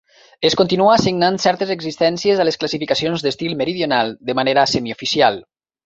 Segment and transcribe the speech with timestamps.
[0.47, 5.41] Es continua assignant certes existències a les classificacions d'estil meridional de manera semioficial.